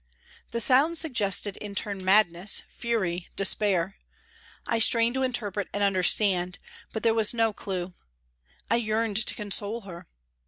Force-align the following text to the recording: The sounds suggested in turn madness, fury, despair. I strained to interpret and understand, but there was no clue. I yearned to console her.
The 0.49 0.59
sounds 0.59 0.97
suggested 0.99 1.57
in 1.57 1.75
turn 1.75 2.03
madness, 2.03 2.63
fury, 2.67 3.27
despair. 3.35 3.97
I 4.65 4.79
strained 4.79 5.13
to 5.13 5.21
interpret 5.21 5.67
and 5.73 5.83
understand, 5.83 6.57
but 6.91 7.03
there 7.03 7.13
was 7.13 7.35
no 7.35 7.53
clue. 7.53 7.93
I 8.67 8.77
yearned 8.77 9.17
to 9.23 9.35
console 9.35 9.81
her. 9.81 10.07